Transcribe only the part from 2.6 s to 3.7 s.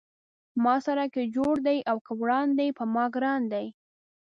پۀ ما ګران دی